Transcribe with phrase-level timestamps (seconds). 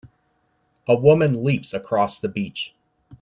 [0.87, 2.73] A woman leaps across the beach.